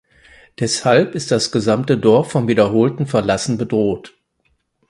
Deshalb 0.59 1.13
ist 1.13 1.29
das 1.29 1.51
gesamte 1.51 1.95
Dorf 1.95 2.31
vom 2.31 2.47
wiederholten 2.47 3.05
Verlassen 3.05 3.59
bedroht. 3.59 4.17